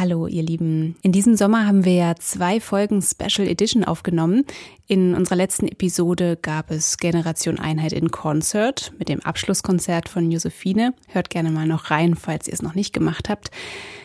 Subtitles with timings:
[0.00, 0.94] Hallo, ihr Lieben.
[1.02, 4.44] In diesem Sommer haben wir ja zwei Folgen Special Edition aufgenommen.
[4.86, 10.94] In unserer letzten Episode gab es Generation Einheit in Concert mit dem Abschlusskonzert von Josephine.
[11.08, 13.50] Hört gerne mal noch rein, falls ihr es noch nicht gemacht habt.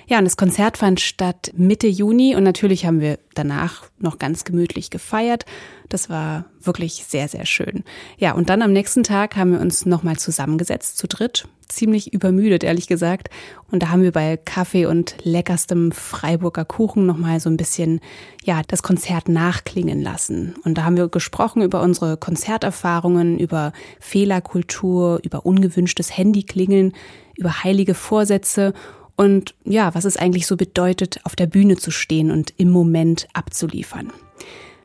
[0.08, 4.46] Ja, und das Konzert fand statt Mitte Juni und natürlich haben wir danach noch ganz
[4.46, 5.46] gemütlich gefeiert.
[5.94, 7.84] Das war wirklich sehr, sehr schön.
[8.18, 11.48] Ja, und dann am nächsten Tag haben wir uns nochmal zusammengesetzt zu dritt.
[11.68, 13.30] Ziemlich übermüdet, ehrlich gesagt.
[13.70, 18.00] Und da haben wir bei Kaffee und leckerstem Freiburger Kuchen nochmal so ein bisschen,
[18.44, 20.56] ja, das Konzert nachklingen lassen.
[20.64, 26.94] Und da haben wir gesprochen über unsere Konzerterfahrungen, über Fehlerkultur, über ungewünschtes Handyklingeln,
[27.38, 28.74] über heilige Vorsätze
[29.16, 33.28] und ja, was es eigentlich so bedeutet, auf der Bühne zu stehen und im Moment
[33.34, 34.12] abzuliefern.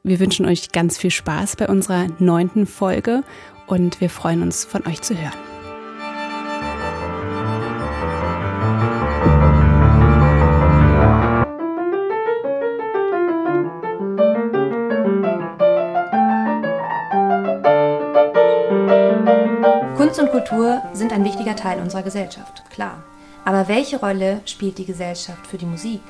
[0.02, 3.22] Wir wünschen euch ganz viel Spaß bei unserer neunten Folge
[3.66, 5.32] und wir freuen uns, von euch zu hören.
[19.96, 23.02] Kunst und Kultur sind ein wichtiger Teil unserer Gesellschaft, klar.
[23.44, 26.00] Aber welche Rolle spielt die Gesellschaft für die Musik?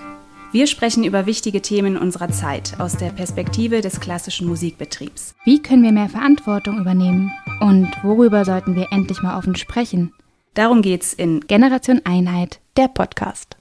[0.50, 5.34] Wir sprechen über wichtige Themen unserer Zeit aus der Perspektive des klassischen Musikbetriebs.
[5.44, 7.30] Wie können wir mehr Verantwortung übernehmen?
[7.60, 10.14] Und worüber sollten wir endlich mal offen sprechen?
[10.54, 13.58] Darum geht's in Generation Einheit, der Podcast.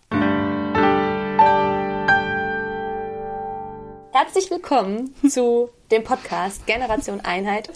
[4.13, 7.69] Herzlich willkommen zu dem Podcast Generation Einheit.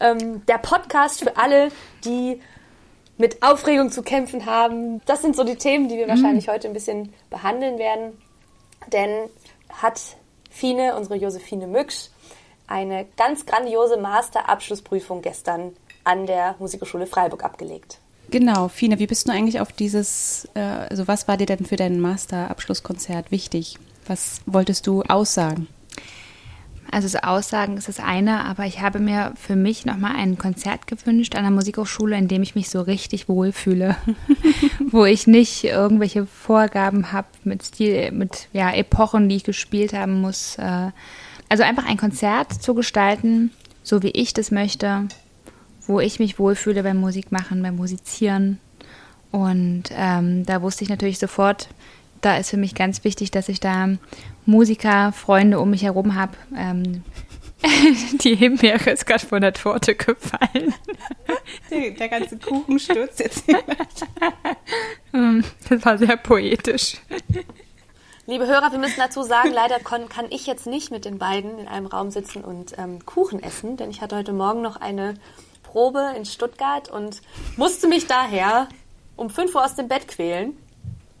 [0.00, 1.68] Ähm, der Podcast für alle,
[2.04, 2.40] die
[3.16, 5.02] mit Aufregung zu kämpfen haben.
[5.06, 6.10] Das sind so die Themen, die wir mhm.
[6.10, 8.14] wahrscheinlich heute ein bisschen behandeln werden.
[8.92, 9.28] Denn
[9.70, 10.00] hat
[10.50, 12.08] Fine, unsere Josephine Mücksch,
[12.66, 17.98] eine ganz grandiose Masterabschlussprüfung gestern an der Musikhochschule Freiburg abgelegt.
[18.30, 21.76] Genau, Fine, wie bist du eigentlich auf dieses, äh, also was war dir denn für
[21.76, 23.78] dein Masterabschlusskonzert wichtig?
[24.06, 25.68] Was wolltest du aussagen?
[26.96, 30.86] Also so Aussagen ist das eine, aber ich habe mir für mich nochmal ein Konzert
[30.86, 33.96] gewünscht an der Musikhochschule, in dem ich mich so richtig wohlfühle,
[34.90, 40.22] wo ich nicht irgendwelche Vorgaben habe mit Stil, mit ja, Epochen, die ich gespielt haben
[40.22, 40.56] muss.
[40.56, 40.90] Äh,
[41.50, 43.50] also einfach ein Konzert zu gestalten,
[43.82, 45.06] so wie ich das möchte,
[45.86, 48.58] wo ich mich wohlfühle beim Musikmachen, beim Musizieren.
[49.32, 51.68] Und ähm, da wusste ich natürlich sofort,
[52.22, 53.90] da ist für mich ganz wichtig, dass ich da
[54.46, 56.36] Musiker, Freunde um mich herum habe.
[56.56, 57.02] Ähm,
[58.22, 60.74] die Himbeere ist gerade von der Torte gefallen.
[61.70, 63.44] Der, der ganze Kuchen stürzt jetzt.
[65.12, 66.98] Hm, das war sehr poetisch.
[68.26, 71.58] Liebe Hörer, wir müssen dazu sagen, leider kann, kann ich jetzt nicht mit den beiden
[71.58, 75.14] in einem Raum sitzen und ähm, Kuchen essen, denn ich hatte heute Morgen noch eine
[75.62, 77.22] Probe in Stuttgart und
[77.56, 78.68] musste mich daher
[79.16, 80.56] um 5 Uhr aus dem Bett quälen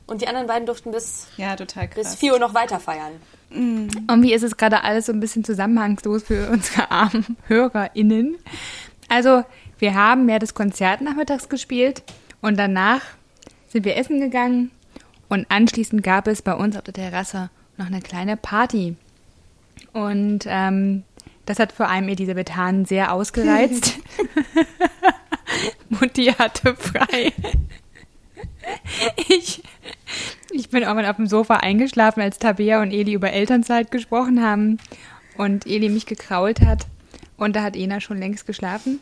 [0.06, 3.12] und die anderen beiden durften bis, ja, total bis 4 Uhr noch weiter feiern.
[3.50, 3.88] Mhm.
[4.10, 8.36] Und wie ist es gerade alles so ein bisschen zusammenhangslos für unsere armen HörerInnen?
[9.08, 9.44] Also,
[9.78, 12.02] wir haben ja das Konzert nachmittags gespielt
[12.40, 13.02] und danach
[13.68, 14.70] sind wir essen gegangen
[15.28, 18.96] und anschließend gab es bei uns auf der Terrasse noch eine kleine Party.
[19.92, 21.04] Und ähm,
[21.44, 23.98] das hat vor allem Elisabeth Hahn sehr ausgereizt.
[25.88, 27.32] Mutti hatte frei.
[29.28, 29.62] Ich,
[30.50, 34.78] ich bin irgendwann auf dem Sofa eingeschlafen, als Tabea und Eli über Elternzeit gesprochen haben
[35.36, 36.86] und Eli mich gekrault hat.
[37.36, 39.00] Und da hat Ena schon längst geschlafen,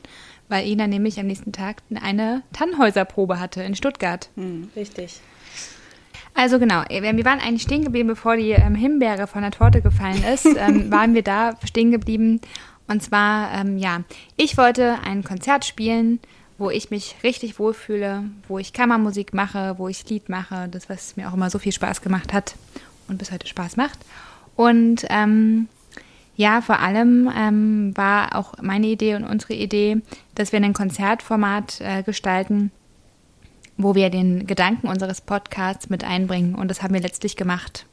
[0.48, 4.28] weil Ena nämlich am nächsten Tag eine Tannhäuserprobe hatte in Stuttgart.
[4.34, 5.20] Hm, richtig.
[6.34, 10.24] Also genau, wir waren eigentlich stehen geblieben, bevor die ähm, Himbeere von der Torte gefallen
[10.24, 12.40] ist, ähm, waren wir da stehen geblieben.
[12.88, 14.02] Und zwar, ähm, ja,
[14.36, 16.18] ich wollte ein Konzert spielen
[16.58, 21.16] wo ich mich richtig wohlfühle, wo ich Kammermusik mache, wo ich Lied mache, das, was
[21.16, 22.54] mir auch immer so viel Spaß gemacht hat
[23.08, 23.98] und bis heute Spaß macht.
[24.56, 25.68] Und ähm,
[26.36, 29.98] ja, vor allem ähm, war auch meine Idee und unsere Idee,
[30.34, 32.70] dass wir ein Konzertformat äh, gestalten,
[33.76, 36.54] wo wir den Gedanken unseres Podcasts mit einbringen.
[36.54, 37.86] Und das haben wir letztlich gemacht.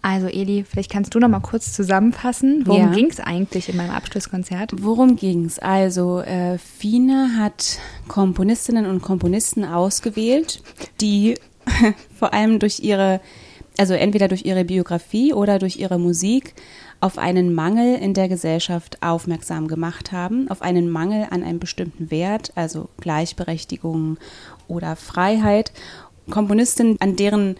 [0.00, 2.92] Also Eli, vielleicht kannst du noch mal kurz zusammenfassen, worum ja.
[2.92, 4.72] ging es eigentlich in meinem Abschlusskonzert?
[4.82, 5.58] Worum ging es?
[5.58, 10.62] Also äh, Fine hat Komponistinnen und Komponisten ausgewählt,
[11.00, 11.34] die
[12.18, 13.20] vor allem durch ihre,
[13.76, 16.54] also entweder durch ihre Biografie oder durch ihre Musik
[17.00, 22.10] auf einen Mangel in der Gesellschaft aufmerksam gemacht haben, auf einen Mangel an einem bestimmten
[22.10, 24.18] Wert, also Gleichberechtigung
[24.68, 25.72] oder Freiheit.
[26.30, 27.56] Komponistinnen, an deren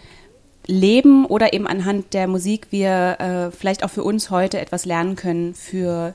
[0.69, 5.15] Leben oder eben anhand der Musik wir äh, vielleicht auch für uns heute etwas lernen
[5.15, 6.13] können für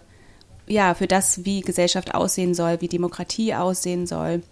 [0.67, 4.43] ja für das, wie Gesellschaft aussehen soll, wie Demokratie aussehen soll.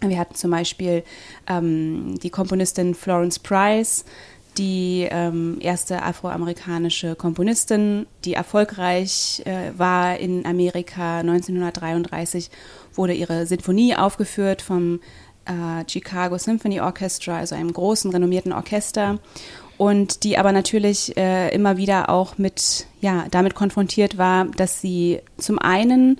[0.00, 1.02] Wir hatten zum Beispiel
[1.48, 4.04] ähm, die Komponistin Florence Price,
[4.58, 12.50] die ähm, erste afroamerikanische Komponistin, die erfolgreich äh, war in Amerika 1933,
[12.94, 15.00] wurde ihre Sinfonie aufgeführt vom
[15.46, 19.18] äh, Chicago Symphony Orchestra, also einem großen, renommierten Orchester.
[19.78, 25.20] Und die aber natürlich äh, immer wieder auch mit, ja, damit konfrontiert war, dass sie
[25.36, 26.18] zum einen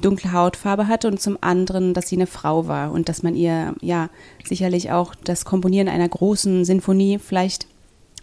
[0.00, 3.74] dunkle Hautfarbe hatte und zum anderen, dass sie eine Frau war und dass man ihr
[3.80, 4.08] ja
[4.44, 7.66] sicherlich auch das Komponieren einer großen Sinfonie vielleicht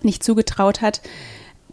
[0.01, 1.01] nicht zugetraut hat.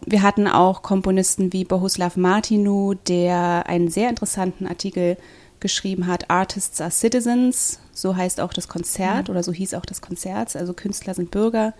[0.05, 5.17] Wir hatten auch Komponisten wie Bohuslav Martinu, der einen sehr interessanten Artikel
[5.59, 9.31] geschrieben hat, Artists are Citizens, so heißt auch das Konzert mhm.
[9.31, 11.73] oder so hieß auch das Konzert, also Künstler sind Bürger.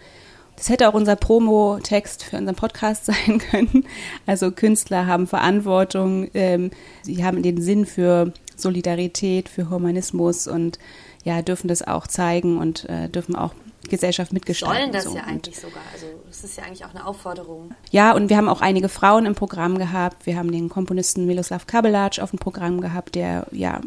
[0.55, 3.85] Das hätte auch unser Promo-Text für unseren Podcast sein können.
[4.27, 6.71] Also Künstler haben Verantwortung, ähm,
[7.01, 10.77] sie haben den Sinn für Solidarität, für Humanismus und
[11.23, 13.53] ja, dürfen das auch zeigen und äh, dürfen auch
[13.89, 14.77] Gesellschaft mitgestalten.
[14.77, 15.15] Sollen das so.
[15.15, 15.81] ja eigentlich sogar.
[15.93, 17.73] Also das ist ja eigentlich auch eine Aufforderung.
[17.89, 20.25] Ja, und wir haben auch einige Frauen im Programm gehabt.
[20.25, 23.81] Wir haben den Komponisten Miloslav Kabelac auf dem Programm gehabt, der ja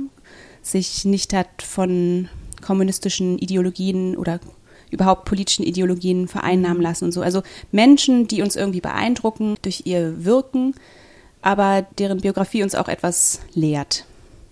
[0.65, 2.29] sich nicht hat von
[2.63, 4.41] kommunistischen Ideologien oder
[4.91, 6.83] überhaupt politischen Ideologien vereinnahmen mhm.
[6.83, 7.23] lassen und so.
[7.23, 10.75] Also Menschen, die uns irgendwie beeindrucken durch ihr Wirken,
[11.43, 14.07] aber deren Biografie uns auch etwas lehrt.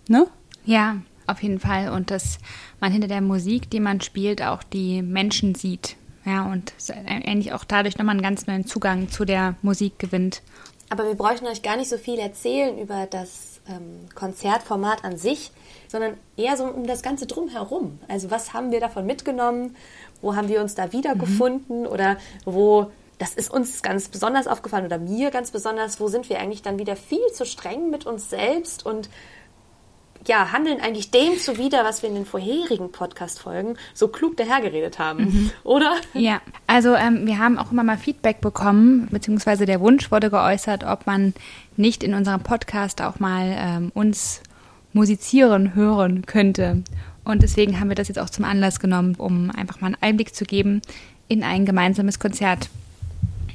[0.08, 0.26] Ne?
[0.66, 1.90] Ja, auf jeden Fall.
[1.92, 2.38] Und dass
[2.80, 5.96] man hinter der Musik, die man spielt, auch die Menschen sieht.
[6.24, 6.72] Ja, und
[7.06, 10.42] eigentlich auch dadurch nochmal einen ganz neuen Zugang zu der Musik gewinnt.
[10.88, 15.52] Aber wir bräuchten euch gar nicht so viel erzählen über das ähm, Konzertformat an sich,
[15.88, 17.98] sondern eher so um das Ganze drumherum.
[18.08, 19.76] Also was haben wir davon mitgenommen?
[20.20, 21.80] Wo haben wir uns da wiedergefunden?
[21.80, 21.86] Mhm.
[21.86, 26.40] Oder wo, das ist uns ganz besonders aufgefallen oder mir ganz besonders, wo sind wir
[26.40, 29.08] eigentlich dann wieder viel zu streng mit uns selbst und
[30.26, 35.24] ja, handeln eigentlich dem zuwider, was wir in den vorherigen Podcast-Folgen so klug dahergeredet haben,
[35.24, 35.50] mhm.
[35.64, 35.96] oder?
[36.14, 40.84] Ja, also ähm, wir haben auch immer mal Feedback bekommen, beziehungsweise der Wunsch wurde geäußert,
[40.84, 41.34] ob man
[41.76, 44.42] nicht in unserem Podcast auch mal ähm, uns
[44.92, 46.82] musizieren hören könnte.
[47.24, 50.34] Und deswegen haben wir das jetzt auch zum Anlass genommen, um einfach mal einen Einblick
[50.34, 50.82] zu geben
[51.28, 52.68] in ein gemeinsames Konzert.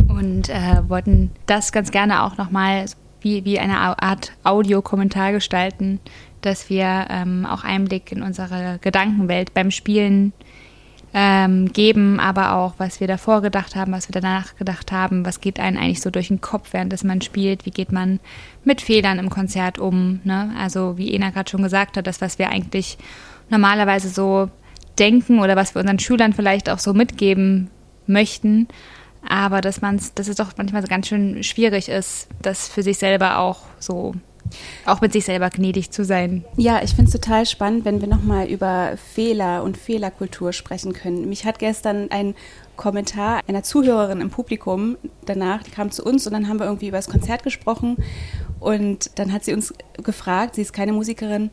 [0.07, 2.85] Und äh, wollten das ganz gerne auch nochmal
[3.21, 5.99] wie, wie eine Art Audiokommentar gestalten,
[6.41, 10.33] dass wir ähm, auch Einblick in unsere Gedankenwelt beim Spielen
[11.13, 15.41] ähm, geben, aber auch, was wir davor gedacht haben, was wir danach gedacht haben, was
[15.41, 18.19] geht einem eigentlich so durch den Kopf, während man spielt, wie geht man
[18.63, 20.19] mit Fehlern im Konzert um.
[20.25, 20.53] Ne?
[20.59, 22.97] Also wie Ena gerade schon gesagt hat, das, was wir eigentlich
[23.49, 24.49] normalerweise so
[24.99, 27.69] denken oder was wir unseren Schülern vielleicht auch so mitgeben
[28.05, 28.67] möchten,
[29.27, 32.97] aber dass man dass es doch manchmal so ganz schön schwierig ist, das für sich
[32.97, 34.13] selber auch so
[34.85, 36.45] auch mit sich selber gnädig zu sein.
[36.55, 41.29] Ja, ich finde es total spannend, wenn wir nochmal über Fehler und Fehlerkultur sprechen können.
[41.29, 42.35] Mich hat gestern ein
[42.75, 46.87] Kommentar einer Zuhörerin im Publikum danach, die kam zu uns und dann haben wir irgendwie
[46.87, 47.97] über das Konzert gesprochen
[48.59, 49.73] und dann hat sie uns
[50.03, 51.49] gefragt, sie ist keine Musikerin,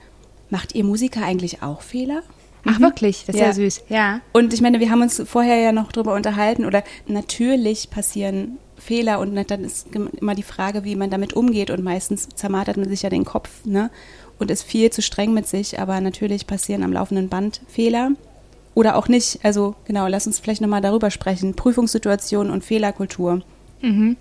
[0.50, 2.22] macht ihr Musiker eigentlich auch Fehler?
[2.64, 2.84] Ach, mhm.
[2.84, 3.24] wirklich?
[3.26, 3.46] Das ist ja.
[3.46, 3.82] ja süß.
[3.88, 4.20] Ja.
[4.32, 9.18] Und ich meine, wir haben uns vorher ja noch drüber unterhalten oder natürlich passieren Fehler
[9.18, 13.02] und dann ist immer die Frage, wie man damit umgeht und meistens zermartert man sich
[13.02, 13.90] ja den Kopf ne?
[14.38, 18.10] und ist viel zu streng mit sich, aber natürlich passieren am laufenden Band Fehler
[18.74, 19.40] oder auch nicht.
[19.42, 21.54] Also genau, lass uns vielleicht nochmal darüber sprechen.
[21.54, 23.42] Prüfungssituation und Fehlerkultur.
[23.80, 24.16] Mhm.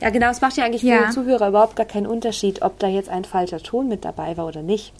[0.00, 0.98] Ja, genau, es macht ja eigentlich ja.
[0.98, 4.36] für den Zuhörer überhaupt gar keinen Unterschied, ob da jetzt ein falscher Ton mit dabei
[4.36, 4.92] war oder nicht.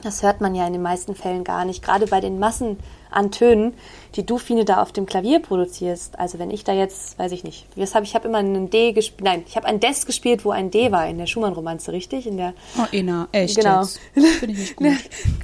[0.00, 1.82] Das hört man ja in den meisten Fällen gar nicht.
[1.82, 2.78] Gerade bei den Massen
[3.12, 3.74] an Tönen,
[4.16, 6.18] die du, Fine, da auf dem Klavier produzierst.
[6.18, 8.92] Also wenn ich da jetzt, weiß ich nicht, was habe ich, habe immer einen D
[8.92, 12.26] gespielt, nein, ich habe ein Des gespielt, wo ein D war in der Schumann-Romanze, richtig?
[12.26, 13.84] In der, oh, Ina, echt Genau.
[14.14, 14.88] Finde ich nicht gut.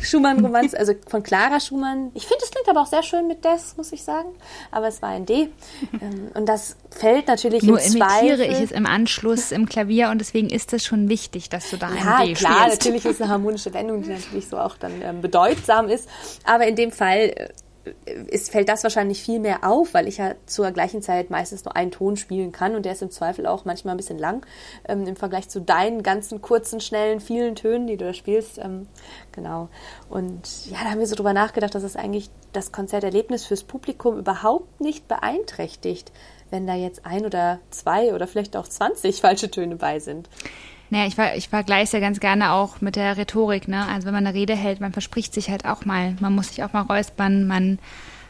[0.02, 2.10] Schumann-Romanze, also von Clara Schumann.
[2.14, 4.28] Ich finde, es klingt aber auch sehr schön mit Des, muss ich sagen.
[4.70, 5.48] Aber es war ein D.
[6.00, 8.52] Ähm, und das fällt natürlich Nur im imitiere Zweifel.
[8.52, 11.88] ich es im Anschluss im Klavier und deswegen ist es schon wichtig, dass du da
[11.88, 12.78] ein ja, D klar, spielst.
[12.78, 16.08] natürlich ist eine harmonische Wendung, die natürlich so auch dann ähm, bedeutsam ist.
[16.44, 17.48] Aber in dem Fall äh,
[18.28, 21.76] ist, fällt das wahrscheinlich viel mehr auf, weil ich ja zur gleichen Zeit meistens nur
[21.76, 24.46] einen Ton spielen kann und der ist im Zweifel auch manchmal ein bisschen lang
[24.86, 28.58] ähm, im Vergleich zu deinen ganzen kurzen, schnellen, vielen Tönen, die du da spielst.
[28.58, 28.86] Ähm,
[29.32, 29.68] genau.
[30.08, 34.18] Und ja, da haben wir so drüber nachgedacht, dass es eigentlich das Konzerterlebnis fürs Publikum
[34.18, 36.12] überhaupt nicht beeinträchtigt,
[36.50, 40.28] wenn da jetzt ein oder zwei oder vielleicht auch 20 falsche Töne bei sind.
[40.90, 43.68] Naja, ich, ich vergleiche es ja ganz gerne auch mit der Rhetorik.
[43.68, 43.86] Ne?
[43.86, 46.16] Also wenn man eine Rede hält, man verspricht sich halt auch mal.
[46.20, 47.78] Man muss sich auch mal räuspern, man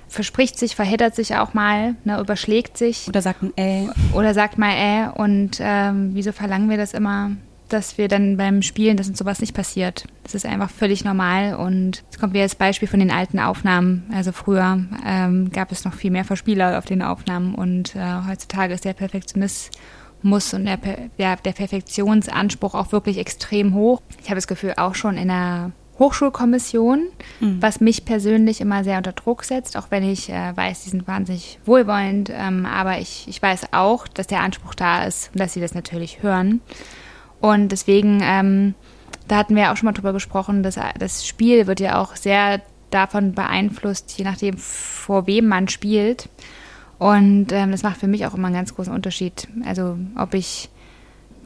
[0.08, 3.08] verspricht sich, verheddert sich auch mal, ne, überschlägt sich.
[3.08, 3.88] Oder sagt ein Äh.
[4.14, 5.08] Oder sagt mal Äh.
[5.14, 7.32] Und ähm, wieso verlangen wir das immer
[7.68, 10.04] dass wir dann beim Spielen, dass uns sowas nicht passiert.
[10.22, 14.04] Das ist einfach völlig normal und es kommt wie als Beispiel von den alten Aufnahmen.
[14.12, 18.74] Also früher ähm, gab es noch viel mehr Verspieler auf den Aufnahmen und äh, heutzutage
[18.74, 18.94] ist der
[20.22, 20.78] Perfektionismus und der,
[21.18, 24.02] der, der Perfektionsanspruch auch wirklich extrem hoch.
[24.20, 27.08] Ich habe das Gefühl, auch schon in der Hochschulkommission,
[27.40, 27.60] mhm.
[27.60, 31.08] was mich persönlich immer sehr unter Druck setzt, auch wenn ich äh, weiß, die sind
[31.08, 32.30] wahnsinnig wohlwollend.
[32.32, 35.74] Ähm, aber ich, ich weiß auch, dass der Anspruch da ist und dass sie das
[35.74, 36.60] natürlich hören.
[37.40, 38.74] Und deswegen, ähm,
[39.26, 42.60] da hatten wir auch schon mal drüber gesprochen, dass das Spiel wird ja auch sehr
[42.90, 46.28] davon beeinflusst, je nachdem, vor wem man spielt.
[46.98, 49.48] Und ähm, das macht für mich auch immer einen ganz großen Unterschied.
[49.64, 50.68] Also ob ich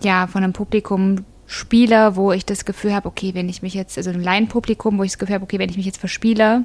[0.03, 3.99] ja von einem Publikum spiele, wo ich das Gefühl habe, okay, wenn ich mich jetzt,
[3.99, 6.65] also ein Laienpublikum, wo ich das Gefühl habe, okay, wenn ich mich jetzt verspiele,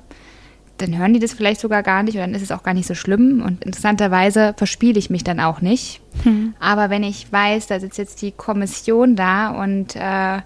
[0.78, 2.88] dann hören die das vielleicht sogar gar nicht oder dann ist es auch gar nicht
[2.88, 3.42] so schlimm.
[3.44, 6.02] Und interessanterweise verspiele ich mich dann auch nicht.
[6.24, 6.54] Hm.
[6.60, 10.40] Aber wenn ich weiß, da sitzt jetzt die Kommission da und äh,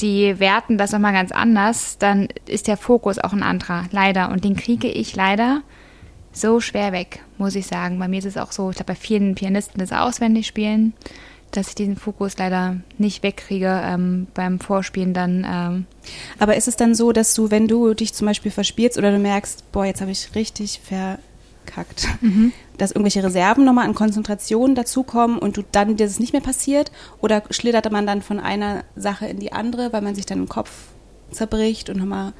[0.00, 4.30] die werten das nochmal ganz anders, dann ist der Fokus auch ein anderer, leider.
[4.30, 5.62] Und den kriege ich leider
[6.32, 7.98] so schwer weg, muss ich sagen.
[7.98, 10.94] Bei mir ist es auch so, ich glaube, bei vielen Pianisten das auswendig spielen
[11.52, 15.46] dass ich diesen Fokus leider nicht wegkriege ähm, beim Vorspielen dann.
[15.48, 15.86] Ähm.
[16.38, 19.18] Aber ist es dann so, dass du, wenn du dich zum Beispiel verspielst oder du
[19.18, 22.52] merkst, boah, jetzt habe ich richtig verkackt, mhm.
[22.78, 26.90] dass irgendwelche Reserven nochmal an Konzentration dazukommen und du dann dir das nicht mehr passiert?
[27.20, 30.48] Oder schlittert man dann von einer Sache in die andere, weil man sich dann im
[30.48, 30.70] Kopf
[31.30, 32.32] zerbricht und nochmal.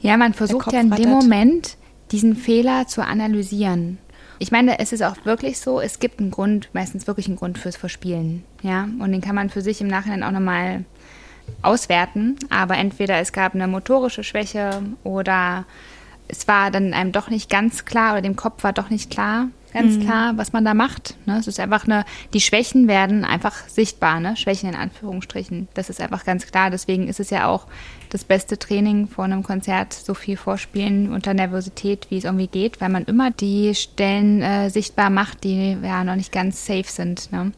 [0.00, 1.76] Ja, man versucht ja in dem Moment,
[2.12, 3.98] diesen Fehler zu analysieren.
[4.38, 7.58] Ich meine, es ist auch wirklich so, es gibt einen Grund, meistens wirklich einen Grund
[7.58, 8.44] fürs Verspielen.
[8.62, 10.84] Ja, und den kann man für sich im Nachhinein auch nochmal
[11.62, 12.36] auswerten.
[12.50, 15.64] Aber entweder es gab eine motorische Schwäche oder
[16.28, 19.48] es war dann einem doch nicht ganz klar oder dem Kopf war doch nicht klar,
[19.76, 20.04] ganz mhm.
[20.04, 21.16] klar, was man da macht.
[21.26, 21.38] Ne?
[21.38, 24.36] Es ist einfach eine, die Schwächen werden einfach sichtbar, ne?
[24.36, 25.68] Schwächen in Anführungsstrichen.
[25.74, 26.70] Das ist einfach ganz klar.
[26.70, 27.66] Deswegen ist es ja auch
[28.08, 32.80] das beste Training vor einem Konzert, so viel vorspielen unter Nervosität, wie es irgendwie geht,
[32.80, 37.30] weil man immer die Stellen äh, sichtbar macht, die ja noch nicht ganz safe sind.
[37.30, 37.52] Ne?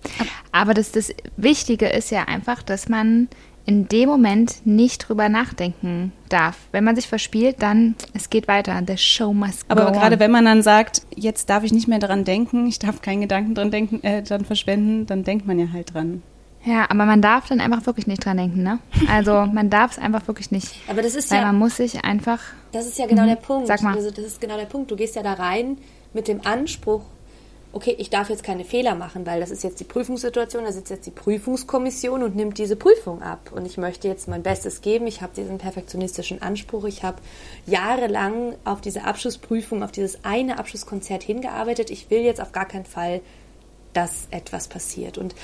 [0.51, 3.29] Aber das, das Wichtige ist ja einfach, dass man
[3.69, 6.57] in dem Moment nicht drüber nachdenken darf.
[6.73, 8.81] Wenn man sich verspielt, dann es geht weiter.
[8.87, 11.99] The show must go Aber gerade wenn man dann sagt, jetzt darf ich nicht mehr
[11.99, 15.67] daran denken, ich darf keinen Gedanken dran denken, äh, dran verschwenden, dann denkt man ja
[15.71, 16.23] halt dran.
[16.65, 18.79] Ja, aber man darf dann einfach wirklich nicht dran denken, ne?
[19.07, 20.75] Also man darf es einfach wirklich nicht.
[20.89, 21.47] Aber das ist weil ja.
[21.49, 22.41] man muss sich einfach.
[22.73, 23.29] Das ist ja genau mhm.
[23.29, 23.67] der Punkt.
[23.67, 23.95] Sag mal.
[23.95, 24.91] Also das ist genau der Punkt.
[24.91, 25.77] Du gehst ja da rein
[26.15, 27.03] mit dem Anspruch,
[27.73, 30.91] okay, ich darf jetzt keine Fehler machen, weil das ist jetzt die Prüfungssituation, da sitzt
[30.91, 33.53] jetzt die Prüfungskommission und nimmt diese Prüfung ab.
[33.55, 35.07] Und ich möchte jetzt mein Bestes geben.
[35.07, 36.85] Ich habe diesen perfektionistischen Anspruch.
[36.85, 37.19] Ich habe
[37.67, 41.91] jahrelang auf diese Abschlussprüfung, auf dieses eine Abschlusskonzert hingearbeitet.
[41.91, 43.21] Ich will jetzt auf gar keinen Fall,
[43.93, 45.19] dass etwas passiert.
[45.19, 45.35] Und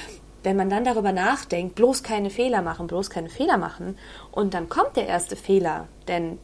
[0.42, 3.98] wenn man dann darüber nachdenkt, bloß keine Fehler machen, bloß keine Fehler machen,
[4.30, 6.38] und dann kommt der erste Fehler, denn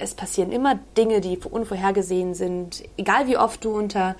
[0.00, 4.14] es passieren immer Dinge, die unvorhergesehen sind, egal wie oft du unter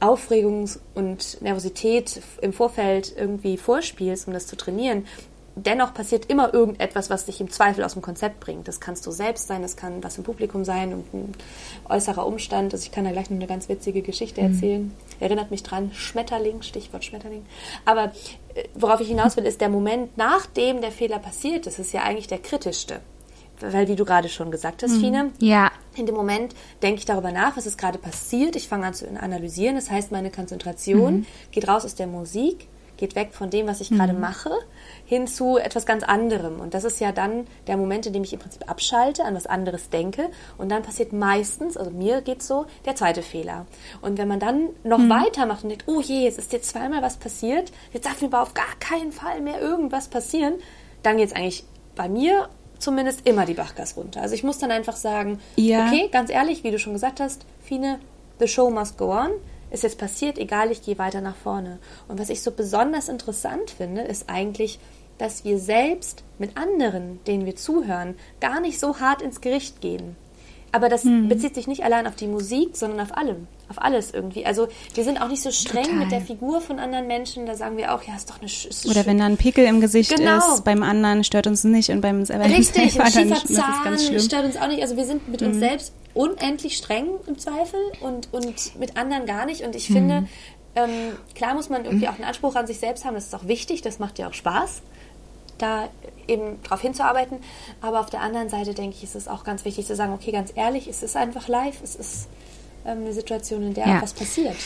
[0.00, 5.04] Aufregung und Nervosität im Vorfeld irgendwie vorspielst, um das zu trainieren,
[5.56, 8.68] dennoch passiert immer irgendetwas, was dich im Zweifel aus dem Konzept bringt.
[8.68, 11.32] Das kannst du selbst sein, das kann was im Publikum sein und ein
[11.88, 12.72] äußerer Umstand.
[12.72, 14.52] Also ich kann da gleich noch eine ganz witzige Geschichte mhm.
[14.52, 14.94] erzählen.
[15.18, 17.44] Erinnert mich dran, Schmetterling, Stichwort Schmetterling.
[17.84, 18.12] Aber
[18.54, 22.02] äh, worauf ich hinaus will, ist der Moment, nachdem der Fehler passiert ist, ist ja
[22.02, 23.00] eigentlich der kritischste
[23.60, 25.00] weil wie du gerade schon gesagt hast, mhm.
[25.00, 25.70] Fine, ja.
[25.96, 28.56] In dem Moment denke ich darüber nach, was ist gerade passiert.
[28.56, 29.76] Ich fange an zu analysieren.
[29.76, 31.26] Das heißt, meine Konzentration mhm.
[31.50, 33.96] geht raus aus der Musik, geht weg von dem, was ich mhm.
[33.96, 34.50] gerade mache,
[35.06, 36.60] hin zu etwas ganz anderem.
[36.60, 39.46] Und das ist ja dann der Moment, in dem ich im Prinzip abschalte, an was
[39.46, 40.30] anderes denke.
[40.58, 43.66] Und dann passiert meistens, also mir geht so, der zweite Fehler.
[44.02, 45.10] Und wenn man dann noch mhm.
[45.10, 48.42] weitermacht und denkt, oh je, jetzt ist dir zweimal was passiert, jetzt darf mir aber
[48.42, 50.54] auf gar keinen Fall mehr irgendwas passieren,
[51.02, 51.64] dann geht es eigentlich
[51.96, 52.48] bei mir
[52.80, 54.22] zumindest immer die Bachgas runter.
[54.22, 55.86] Also ich muss dann einfach sagen, ja.
[55.86, 58.00] okay, ganz ehrlich, wie du schon gesagt hast, Fine,
[58.38, 59.30] the show must go on.
[59.70, 61.78] Ist jetzt passiert, egal, ich gehe weiter nach vorne.
[62.08, 64.80] Und was ich so besonders interessant finde, ist eigentlich,
[65.16, 70.16] dass wir selbst mit anderen, denen wir zuhören, gar nicht so hart ins Gericht gehen.
[70.72, 71.28] Aber das hm.
[71.28, 74.44] bezieht sich nicht allein auf die Musik, sondern auf allem, auf alles irgendwie.
[74.44, 75.98] Also wir sind auch nicht so streng Total.
[76.00, 77.46] mit der Figur von anderen Menschen.
[77.46, 78.46] Da sagen wir auch, ja, ist doch eine.
[78.46, 80.38] Ist Oder wenn da ein Pickel im Gesicht genau.
[80.38, 84.56] ist, beim anderen stört uns nicht und beim selber Richtig, ein schiefer Zahn stört uns
[84.56, 84.82] auch nicht.
[84.82, 85.48] Also wir sind mit mhm.
[85.48, 89.62] uns selbst unendlich streng im Zweifel und, und mit anderen gar nicht.
[89.62, 89.94] Und ich mhm.
[89.94, 90.28] finde,
[90.74, 90.90] ähm,
[91.34, 92.10] klar muss man irgendwie mhm.
[92.10, 93.14] auch einen Anspruch an sich selbst haben.
[93.14, 93.82] Das ist auch wichtig.
[93.82, 94.82] Das macht ja auch Spaß
[95.58, 95.90] da
[96.26, 97.38] eben darauf hinzuarbeiten.
[97.82, 100.32] Aber auf der anderen Seite denke ich, ist es auch ganz wichtig zu sagen, okay,
[100.32, 102.28] ganz ehrlich, es ist einfach live, es ist
[102.84, 104.02] eine Situation, in der ja.
[104.02, 104.56] was passiert.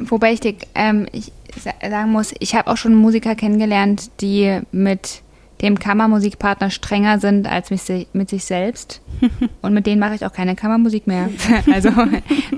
[0.00, 1.32] Wobei ich dir ähm, ich
[1.64, 5.22] sagen muss, ich habe auch schon Musiker kennengelernt, die mit
[5.60, 9.00] dem Kammermusikpartner strenger sind als mit, mit sich selbst.
[9.62, 11.30] Und mit denen mache ich auch keine Kammermusik mehr.
[11.72, 11.90] also,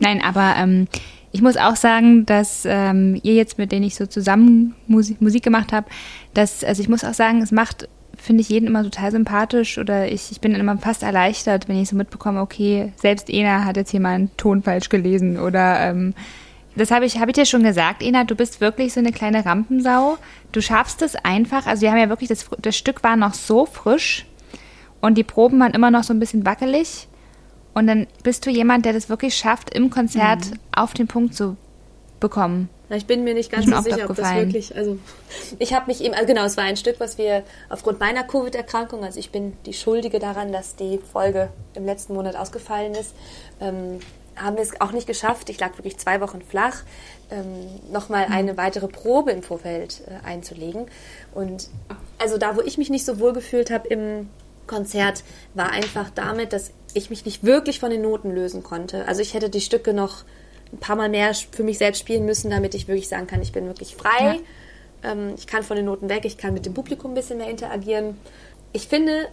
[0.01, 0.87] nein, aber ähm,
[1.33, 5.43] ich muss auch sagen, dass ähm, ihr jetzt, mit denen ich so zusammen Musik, Musik
[5.43, 5.87] gemacht habe,
[6.35, 7.89] dass, also ich muss auch sagen, es macht,
[8.21, 11.89] finde ich, jeden immer total sympathisch oder ich, ich bin immer fast erleichtert, wenn ich
[11.89, 16.15] so mitbekomme, okay, selbst Ena hat jetzt hier mal einen Ton falsch gelesen oder ähm,
[16.77, 19.45] das habe ich, hab ich dir schon gesagt, Ena, du bist wirklich so eine kleine
[19.45, 20.19] Rampensau.
[20.53, 21.67] Du schaffst es einfach.
[21.67, 24.25] Also wir haben ja wirklich, das, das Stück war noch so frisch
[25.01, 27.09] und die Proben waren immer noch so ein bisschen wackelig.
[27.75, 30.59] Und dann bist du jemand, der das wirklich schafft, im Konzert mhm.
[30.73, 31.57] auf den Punkt zu
[32.19, 32.69] bekommen.
[32.97, 34.75] Ich bin mir nicht ganz so sicher, ob das wirklich.
[34.77, 34.99] Also
[35.59, 39.05] ich habe mich eben, also genau, es war ein Stück, was wir aufgrund meiner Covid-Erkrankung,
[39.05, 43.15] also ich bin die Schuldige daran, dass die Folge im letzten Monat ausgefallen ist.
[43.61, 44.01] Ähm,
[44.37, 45.51] haben wir es auch nicht geschafft.
[45.51, 46.83] Ich lag wirklich zwei Wochen flach,
[47.31, 48.35] ähm, nochmal mhm.
[48.35, 50.87] eine weitere Probe im Vorfeld äh, einzulegen.
[51.35, 51.69] Und
[52.19, 54.29] also da, wo ich mich nicht so wohl gefühlt habe im
[54.67, 59.07] Konzert, war einfach damit, dass ich mich nicht wirklich von den Noten lösen konnte.
[59.07, 60.25] Also ich hätte die Stücke noch
[60.73, 63.53] ein paar Mal mehr für mich selbst spielen müssen, damit ich wirklich sagen kann, ich
[63.53, 64.41] bin wirklich frei.
[65.03, 65.13] Ja.
[65.13, 67.51] Ähm, ich kann von den Noten weg, ich kann mit dem Publikum ein bisschen mehr
[67.51, 68.17] interagieren.
[68.73, 69.29] Ich finde,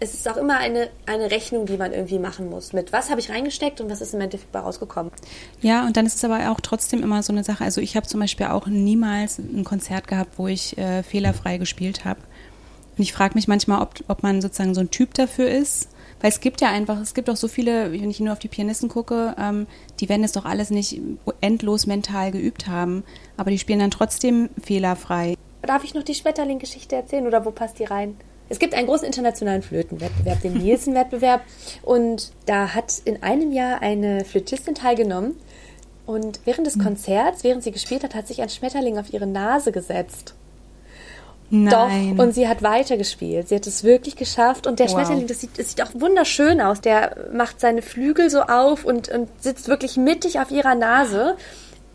[0.00, 2.72] es ist auch immer eine, eine Rechnung, die man irgendwie machen muss.
[2.72, 5.12] Mit was habe ich reingesteckt und was ist im Endeffekt bei rausgekommen.
[5.60, 7.64] Ja, und dann ist es aber auch trotzdem immer so eine Sache.
[7.64, 12.06] Also ich habe zum Beispiel auch niemals ein Konzert gehabt, wo ich äh, fehlerfrei gespielt
[12.06, 12.20] habe.
[12.96, 15.88] Und ich frage mich manchmal, ob, ob man sozusagen so ein Typ dafür ist.
[16.20, 18.48] Weil es gibt ja einfach, es gibt auch so viele, wenn ich nur auf die
[18.48, 19.66] Pianisten gucke, ähm,
[20.00, 21.00] die werden es doch alles nicht
[21.40, 23.04] endlos mental geübt haben.
[23.36, 25.34] Aber die spielen dann trotzdem fehlerfrei.
[25.62, 28.16] Darf ich noch die Schmetterling-Geschichte erzählen oder wo passt die rein?
[28.48, 31.42] Es gibt einen großen internationalen Flötenwettbewerb, den Nielsen-Wettbewerb.
[31.82, 35.36] Und da hat in einem Jahr eine Flötistin teilgenommen.
[36.04, 36.82] Und während des hm.
[36.82, 40.34] Konzerts, während sie gespielt hat, hat sich ein Schmetterling auf ihre Nase gesetzt.
[41.50, 42.16] Nein.
[42.16, 43.48] Doch, und sie hat weitergespielt.
[43.48, 44.66] Sie hat es wirklich geschafft.
[44.66, 44.94] Und der wow.
[44.94, 46.80] Schmetterling, das sieht, das sieht auch wunderschön aus.
[46.80, 51.36] Der macht seine Flügel so auf und, und sitzt wirklich mittig auf ihrer Nase.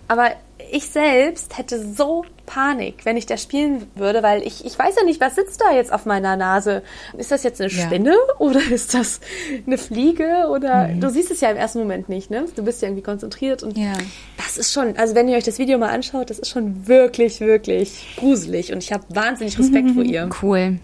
[0.07, 0.31] Aber
[0.71, 5.03] ich selbst hätte so Panik, wenn ich da spielen würde, weil ich, ich weiß ja
[5.03, 6.83] nicht, was sitzt da jetzt auf meiner Nase.
[7.17, 7.85] Ist das jetzt eine ja.
[7.85, 9.19] Spinne oder ist das
[9.65, 11.01] eine Fliege oder mhm.
[11.01, 12.45] du siehst es ja im ersten Moment nicht, ne?
[12.55, 13.93] Du bist ja irgendwie konzentriert und ja.
[14.37, 17.39] das ist schon, also wenn ihr euch das Video mal anschaut, das ist schon wirklich,
[17.39, 20.29] wirklich gruselig und ich habe wahnsinnig Respekt vor ihr.
[20.41, 20.79] Cool.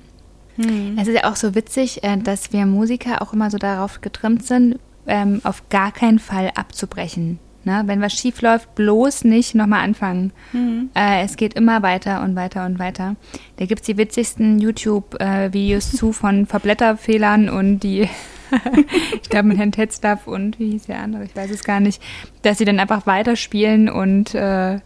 [0.57, 0.97] Mhm.
[0.99, 4.45] Es ist ja auch so witzig, äh, dass wir Musiker auch immer so darauf getrimmt
[4.45, 7.39] sind, ähm, auf gar keinen Fall abzubrechen.
[7.63, 7.83] Ne?
[7.85, 10.31] Wenn was schief läuft, bloß nicht nochmal anfangen.
[10.51, 10.89] Mhm.
[10.93, 13.15] Äh, es geht immer weiter und weiter und weiter.
[13.57, 18.09] Da gibt es die witzigsten YouTube-Videos zu von Verblätterfehlern und die,
[19.21, 22.01] ich glaube mit Herrn Tetzlaff und wie hieß der andere, ich weiß es gar nicht,
[22.41, 24.79] dass sie dann einfach weiterspielen und äh,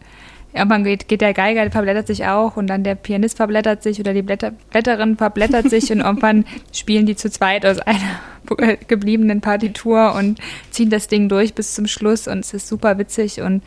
[0.56, 4.00] irgendwann geht, geht der Geiger, der verblättert sich auch und dann der Pianist verblättert sich
[4.00, 8.20] oder die Blätter, Blätterin verblättert sich und irgendwann spielen die zu zweit aus einer
[8.88, 10.38] gebliebenen Partitur und
[10.70, 13.62] ziehen das Ding durch bis zum Schluss und es ist super witzig und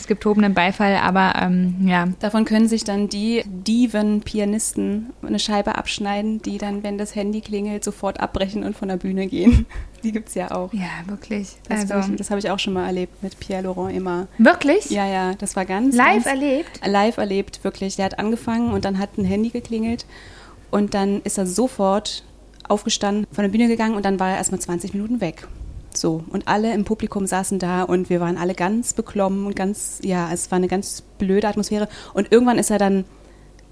[0.00, 2.08] es gibt tobenden Beifall, aber ähm, ja.
[2.20, 7.84] Davon können sich dann die Diven-Pianisten eine Scheibe abschneiden, die dann, wenn das Handy klingelt,
[7.84, 9.66] sofort abbrechen und von der Bühne gehen.
[10.02, 10.72] Die gibt es ja auch.
[10.72, 11.56] Ja, wirklich.
[11.68, 12.12] Das, also.
[12.14, 14.28] das habe ich auch schon mal erlebt mit Pierre Laurent immer.
[14.38, 14.88] Wirklich?
[14.88, 15.94] Ja, ja, das war ganz.
[15.94, 16.80] Live ganz erlebt?
[16.86, 17.96] Live erlebt, wirklich.
[17.96, 20.06] Der hat angefangen und dann hat ein Handy geklingelt
[20.70, 22.24] und dann ist er sofort
[22.66, 25.46] aufgestanden, von der Bühne gegangen und dann war er erstmal 20 Minuten weg.
[25.94, 29.98] So, und alle im Publikum saßen da und wir waren alle ganz beklommen und ganz,
[30.02, 31.88] ja, es war eine ganz blöde Atmosphäre.
[32.14, 33.04] Und irgendwann ist er dann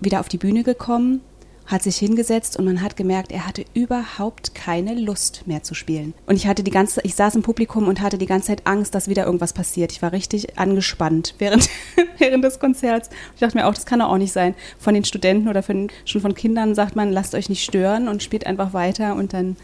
[0.01, 1.21] wieder auf die Bühne gekommen,
[1.67, 6.15] hat sich hingesetzt und man hat gemerkt, er hatte überhaupt keine Lust mehr zu spielen.
[6.27, 8.95] Und ich hatte die ganze, ich saß im Publikum und hatte die ganze Zeit Angst,
[8.95, 9.93] dass wieder irgendwas passiert.
[9.93, 11.69] Ich war richtig angespannt während,
[12.19, 13.11] während des Konzerts.
[13.35, 14.55] Ich dachte mir auch, das kann doch auch nicht sein.
[14.79, 18.23] Von den Studenten oder von, schon von Kindern sagt man, lasst euch nicht stören und
[18.23, 19.57] spielt einfach weiter und dann,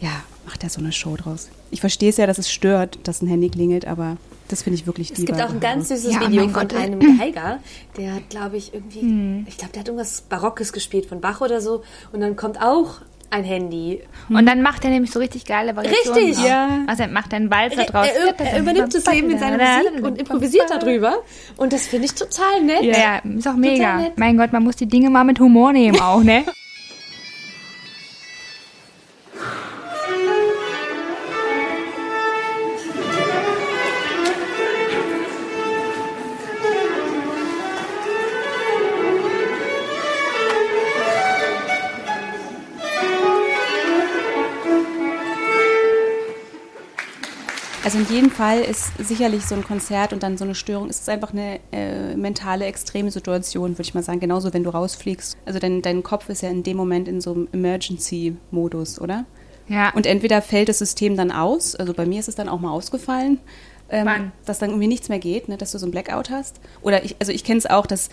[0.00, 1.48] ja, macht er so eine Show draus.
[1.70, 4.16] Ich verstehe es ja, dass es stört, dass ein Handy klingelt, aber
[4.48, 7.60] das finde ich wirklich Es gibt auch ein ganz süßes ja, Video von einem Geiger,
[7.96, 9.46] der hat, glaube ich, irgendwie, hm.
[9.48, 11.82] ich glaube, der hat irgendwas Barockes gespielt von Bach oder so.
[12.12, 14.00] Und dann kommt auch ein Handy.
[14.28, 16.24] Und dann macht er nämlich so richtig geile Variationen.
[16.24, 16.84] Richtig, ja.
[16.86, 18.06] Also er macht einen Walzer draus.
[18.06, 21.16] Er, er, er übernimmt das Leben in seiner Musik und improvisiert darüber.
[21.56, 22.84] Und das finde ich total nett.
[22.84, 24.12] Ja, ja ist auch mega.
[24.16, 26.44] Mein Gott, man muss die Dinge mal mit Humor nehmen auch, ne?
[47.84, 51.02] Also in jedem Fall ist sicherlich so ein Konzert und dann so eine Störung, ist
[51.02, 54.20] es einfach eine äh, mentale Extremsituation, würde ich mal sagen.
[54.20, 55.36] Genauso, wenn du rausfliegst.
[55.44, 59.26] Also dein, dein Kopf ist ja in dem Moment in so einem Emergency-Modus, oder?
[59.68, 59.90] Ja.
[59.90, 62.70] Und entweder fällt das System dann aus, also bei mir ist es dann auch mal
[62.70, 63.38] ausgefallen,
[63.90, 66.60] ähm, dass dann irgendwie nichts mehr geht, ne, dass du so ein Blackout hast.
[66.80, 68.08] Oder ich, also ich kenne es auch, dass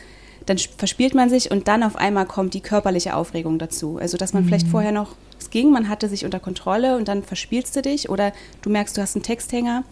[0.45, 3.97] dann verspielt man sich und dann auf einmal kommt die körperliche Aufregung dazu.
[3.97, 7.23] Also dass man vielleicht vorher noch, es ging, man hatte sich unter Kontrolle und dann
[7.23, 9.83] verspielst du dich oder du merkst, du hast einen Texthänger.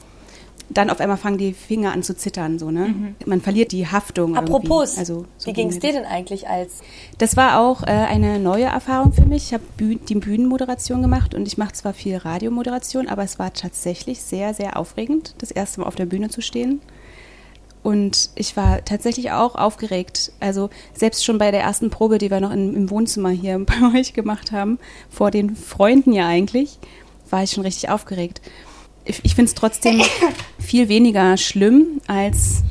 [0.71, 3.15] Dann auf einmal fangen die Finger an zu zittern, so, ne?
[3.25, 4.35] Man verliert die Haftung.
[4.35, 4.99] Apropos, irgendwie.
[4.99, 6.81] Also, so wie ging es dir denn eigentlich als
[7.17, 9.45] das war auch äh, eine neue Erfahrung für mich.
[9.47, 13.51] Ich habe Büh die Bühnenmoderation gemacht und ich mache zwar viel Radiomoderation, aber es war
[13.51, 16.81] tatsächlich sehr, sehr aufregend, das erste Mal auf der Bühne zu stehen.
[17.81, 20.31] Und ich war tatsächlich auch aufgeregt.
[20.39, 23.97] Also selbst schon bei der ersten Probe, die wir noch in, im Wohnzimmer hier bei
[23.97, 26.77] euch gemacht haben, vor den Freunden ja eigentlich,
[27.29, 28.41] war ich schon richtig aufgeregt.
[29.05, 30.01] Ich, ich finde es trotzdem
[30.59, 32.63] viel weniger schlimm, als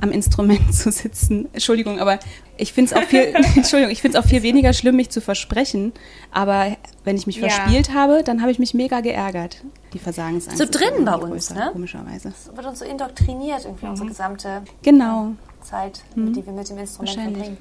[0.00, 1.48] am Instrument zu sitzen.
[1.52, 2.18] Entschuldigung, aber
[2.56, 3.20] ich finde es auch viel,
[3.56, 5.92] Entschuldigung, ich finde es auch viel weniger schlimm, mich zu versprechen.
[6.30, 7.48] Aber wenn ich mich Ja.
[7.48, 9.62] verspielt habe, dann habe ich mich mega geärgert.
[9.92, 10.58] Die Versagensangst.
[10.58, 11.68] So drin bei uns, größer, ne?
[11.72, 12.28] Komischerweise.
[12.28, 15.32] Es wird uns so indoktriniert, irgendwie unsere gesamte Genau.
[15.62, 17.56] Zeit, die wir mit dem Instrument verbringen.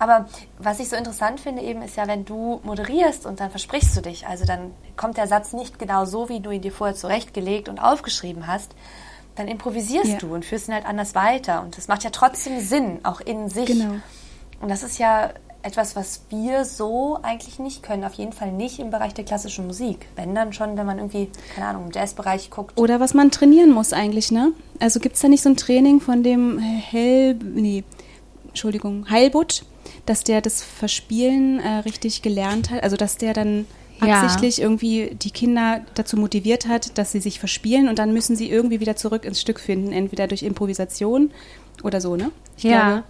[0.00, 0.26] Aber
[0.58, 4.00] was ich so interessant finde eben, ist ja, wenn du moderierst und dann versprichst du
[4.00, 7.68] dich, also dann kommt der Satz nicht genau so, wie du ihn dir vorher zurechtgelegt
[7.68, 8.74] und aufgeschrieben hast,
[9.36, 10.18] dann improvisierst Ja.
[10.18, 11.62] du und führst ihn halt anders weiter.
[11.62, 13.66] Und das macht ja trotzdem Sinn, auch in sich.
[13.66, 13.94] Genau.
[14.60, 15.30] Und das ist ja
[15.62, 18.04] etwas, was wir so eigentlich nicht können.
[18.04, 20.06] Auf jeden Fall nicht im Bereich der klassischen Musik.
[20.14, 22.78] Wenn dann schon, wenn man irgendwie, keine Ahnung, im Jazzbereich guckt.
[22.78, 24.52] Oder was man trainieren muss eigentlich, ne?
[24.78, 27.34] Also gibt es da nicht so ein Training von dem Hel...
[27.34, 27.82] Nee,
[28.48, 29.64] Entschuldigung, Heilbutt,
[30.06, 32.82] dass der das Verspielen äh, richtig gelernt hat?
[32.82, 33.66] Also dass der dann
[34.02, 34.20] Ja.
[34.22, 38.50] absichtlich irgendwie die Kinder dazu motiviert hat, dass sie sich verspielen und dann müssen sie
[38.50, 41.30] irgendwie wieder zurück ins Stück finden, entweder durch Improvisation
[41.82, 42.30] oder so, ne?
[42.56, 42.70] Ich Ja.
[42.82, 43.04] glaube,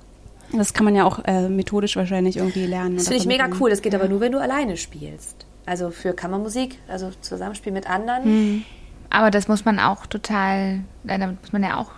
[0.53, 2.97] das kann man ja auch äh, methodisch wahrscheinlich irgendwie lernen.
[2.97, 3.71] Das finde ich mega cool.
[3.71, 5.47] Das geht aber nur, wenn du alleine spielst.
[5.67, 8.25] Also für Kammermusik, also Zusammenspiel mit anderen.
[8.25, 8.65] Hm.
[9.11, 11.91] Aber das muss man auch total, äh, damit muss man ja auch,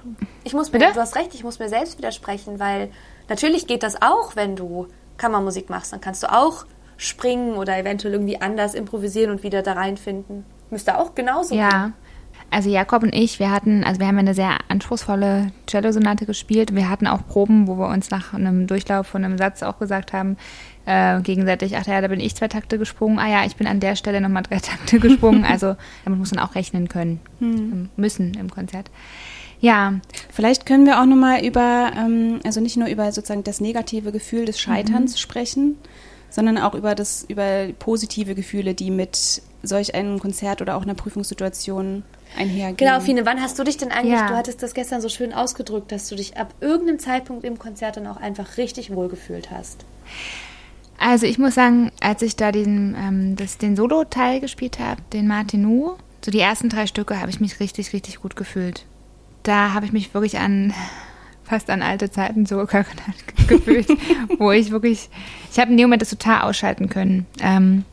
[0.44, 0.92] Ich muss mir, Bitte?
[0.94, 2.90] du hast recht, ich muss mir selbst widersprechen, weil
[3.28, 5.92] natürlich geht das auch, wenn du Kammermusik machst.
[5.92, 10.44] Dann kannst du auch springen oder eventuell irgendwie anders improvisieren und wieder da reinfinden.
[10.70, 11.60] Müsste auch genauso gehen.
[11.60, 11.92] ja.
[12.48, 16.76] Also Jakob und ich, wir hatten, also wir haben eine sehr anspruchsvolle Cello-Sonate gespielt.
[16.76, 20.12] Wir hatten auch Proben, wo wir uns nach einem Durchlauf von einem Satz auch gesagt
[20.12, 20.36] haben,
[20.86, 23.80] äh, gegenseitig, ach ja, da bin ich zwei Takte gesprungen, ah ja, ich bin an
[23.80, 25.44] der Stelle nochmal drei Takte gesprungen.
[25.44, 28.92] Also damit muss man auch rechnen können, ähm, müssen im Konzert.
[29.58, 29.94] Ja,
[30.32, 34.44] Vielleicht können wir auch nochmal über, ähm, also nicht nur über sozusagen das negative Gefühl
[34.44, 35.18] des Scheiterns Mhm.
[35.18, 35.78] sprechen,
[36.30, 40.94] sondern auch über das, über positive Gefühle, die mit solch einem Konzert oder auch einer
[40.94, 42.04] Prüfungssituation
[42.36, 42.76] einhergehen.
[42.76, 44.28] Genau, Fine, wann hast du dich denn eigentlich, Ja.
[44.28, 47.96] du hattest das gestern so schön ausgedrückt, dass du dich ab irgendeinem Zeitpunkt im Konzert
[47.96, 49.84] dann auch einfach richtig wohlgefühlt hast?
[50.98, 55.26] Also ich muss sagen, als ich da diesen, ähm, das, den Solo-Teil gespielt habe, den
[55.26, 58.86] Martinu, so die ersten drei Stücke habe ich mich richtig, richtig gut gefühlt.
[59.42, 60.72] Da habe ich mich wirklich an
[61.46, 62.96] fast an alte Zeiten zurückerinnert
[63.48, 63.88] gefühlt,
[64.38, 65.08] wo ich wirklich,
[65.52, 67.26] ich habe in dem Moment das total ausschalten können.
[67.40, 67.84] Ähm,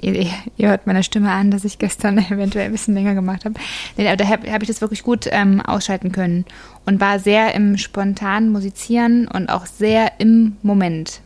[0.00, 3.54] ihr, ihr hört meiner Stimme an, dass ich gestern eventuell ein bisschen länger gemacht habe.
[3.96, 6.44] Nee, aber da habe hab ich das wirklich gut ähm, ausschalten können
[6.86, 11.20] und war sehr im spontanen Musizieren und auch sehr im Moment.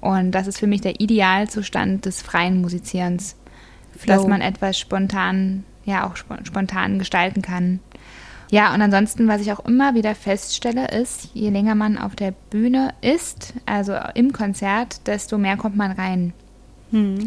[0.00, 3.36] Und das ist für mich der Idealzustand des freien Musizierens,
[3.96, 4.14] Flow.
[4.16, 7.80] dass man etwas spontan, ja auch spo- spontan gestalten kann.
[8.50, 12.32] Ja, und ansonsten, was ich auch immer wieder feststelle, ist, je länger man auf der
[12.50, 16.32] Bühne ist, also im Konzert, desto mehr kommt man rein.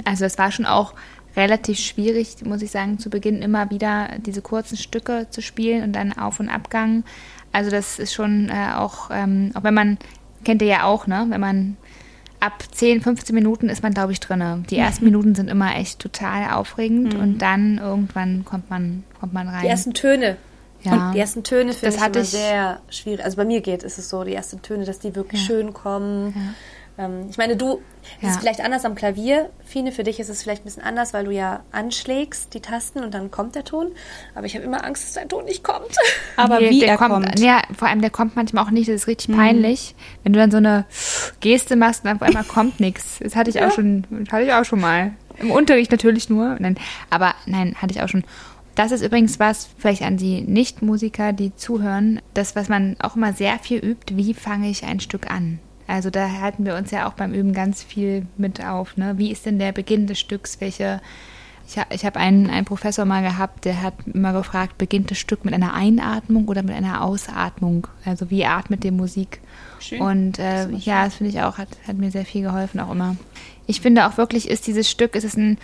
[0.05, 0.93] Also es war schon auch
[1.35, 5.93] relativ schwierig, muss ich sagen, zu Beginn immer wieder diese kurzen Stücke zu spielen und
[5.93, 7.03] dann Auf- und Abgang.
[7.51, 9.97] Also das ist schon äh, auch, ähm, auch wenn man,
[10.43, 11.77] kennt ihr ja auch, ne, wenn man
[12.39, 14.63] ab 10, 15 Minuten ist man, glaube ich, drinne.
[14.69, 19.47] Die ersten Minuten sind immer echt total aufregend und dann irgendwann kommt man, kommt man
[19.47, 19.63] rein.
[19.63, 20.37] Die ersten Töne.
[20.83, 21.11] Ja.
[21.13, 23.23] Die ersten Töne finde Das ich hatte immer ich- sehr schwierig.
[23.25, 26.55] Also bei mir geht ist es so, die ersten Töne, dass die wirklich schön kommen.
[26.99, 27.79] Ähm, ich meine, du,
[28.17, 28.29] es Ja.
[28.29, 29.49] ist vielleicht anders am Klavier.
[29.65, 33.03] Fine, für dich ist es vielleicht ein bisschen anders, weil du ja anschlägst die Tasten
[33.03, 33.87] und dann kommt der Ton.
[34.33, 35.95] Aber ich habe immer Angst, dass der Ton nicht kommt.
[36.37, 37.39] Aber Nee, wie der er kommt, kommt.
[37.39, 40.49] Ja, vor allem der kommt manchmal auch nicht, das ist richtig peinlich, wenn du dann
[40.51, 40.85] so eine
[41.39, 43.19] Geste machst und auf einmal kommt nichts.
[43.19, 45.11] Das hatte ich auch schon, das hatte ich auch schon mal.
[45.39, 46.55] Im Unterricht natürlich nur.
[46.59, 46.77] Nein,
[47.11, 48.23] aber nein, hatte ich auch schon.
[48.77, 53.33] Das ist übrigens was, vielleicht an die Nicht-Musiker, die zuhören, das, was man auch immer
[53.33, 55.57] sehr viel übt, wie fange ich ein Stück an?
[55.87, 58.95] Also da halten wir uns ja auch beim Üben ganz viel mit auf.
[58.95, 59.17] Ne?
[59.17, 60.61] Wie ist denn der Beginn des Stücks?
[60.61, 61.01] Welche
[61.67, 65.43] Ich, ich habe einen, einen Professor mal gehabt, der hat immer gefragt, beginnt das Stück
[65.43, 67.87] mit einer Einatmung oder mit einer Ausatmung?
[68.05, 69.41] Also wie atmet die Musik?
[69.79, 70.01] Schön.
[70.01, 72.91] Und äh, das ja, das finde ich auch, hat, hat mir sehr viel geholfen, auch
[72.91, 73.15] immer.
[73.65, 75.57] Ich finde auch wirklich, ist dieses Stück, ist es ein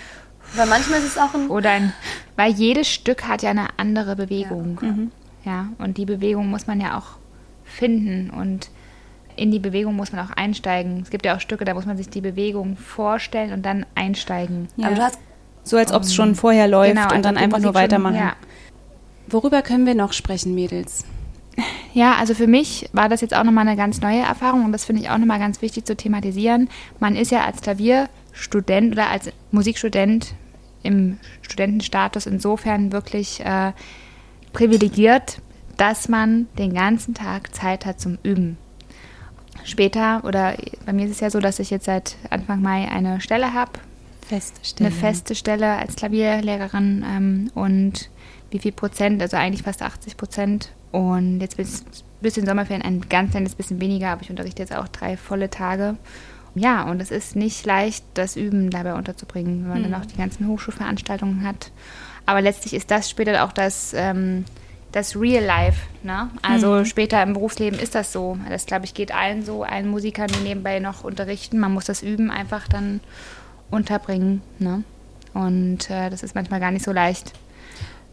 [0.55, 1.47] weil manchmal ist es auch ein.
[1.49, 1.93] Oder ein.
[2.35, 4.79] Weil jedes Stück hat ja eine andere Bewegung.
[4.81, 4.87] Ja.
[4.87, 5.11] Mhm.
[5.45, 5.67] ja.
[5.77, 7.17] Und die Bewegung muss man ja auch
[7.63, 8.29] finden.
[8.29, 8.69] Und
[9.35, 11.01] in die Bewegung muss man auch einsteigen.
[11.01, 14.67] Es gibt ja auch Stücke, da muss man sich die Bewegung vorstellen und dann einsteigen.
[14.77, 14.87] Ja.
[14.87, 15.19] Aber du hast
[15.63, 18.15] so als ob es schon vorher läuft genau, und dann einfach nur weitermachen.
[18.15, 18.35] Schon, ja.
[19.27, 21.05] Worüber können wir noch sprechen, Mädels?
[21.93, 24.85] Ja, also für mich war das jetzt auch nochmal eine ganz neue Erfahrung und das
[24.85, 26.69] finde ich auch nochmal ganz wichtig zu thematisieren.
[26.99, 27.61] Man ist ja als
[28.33, 30.33] Klavierstudent oder als Musikstudent
[30.83, 33.71] im Studentenstatus insofern wirklich äh,
[34.51, 35.41] privilegiert,
[35.77, 38.57] dass man den ganzen Tag Zeit hat zum Üben.
[39.63, 43.21] Später, oder bei mir ist es ja so, dass ich jetzt seit Anfang Mai eine
[43.21, 43.71] Stelle habe,
[44.27, 44.89] Feste Stelle.
[44.89, 48.09] Eine feste Stelle als Klavierlehrerin ähm, und
[48.51, 50.71] wie viel Prozent, also eigentlich fast 80 Prozent.
[50.91, 51.83] Und jetzt bis,
[52.21, 55.49] bis in Sommerferien ein ganz kleines bisschen weniger, aber ich unterrichte jetzt auch drei volle
[55.49, 55.97] Tage.
[56.55, 59.91] Ja, und es ist nicht leicht, das Üben dabei unterzubringen, wenn man mhm.
[59.91, 61.71] dann auch die ganzen Hochschulveranstaltungen hat.
[62.25, 64.45] Aber letztlich ist das später auch das, ähm,
[64.91, 65.81] das Real Life.
[66.03, 66.29] Ne?
[66.41, 66.85] Also mhm.
[66.85, 68.37] später im Berufsleben ist das so.
[68.49, 71.59] Das, glaube ich, geht allen so, allen Musikern, die nebenbei noch unterrichten.
[71.59, 73.01] Man muss das Üben einfach dann
[73.71, 74.41] unterbringen.
[74.59, 74.83] Ne?
[75.33, 77.33] Und äh, das ist manchmal gar nicht so leicht.